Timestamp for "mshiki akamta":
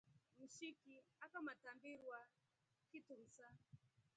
0.43-1.69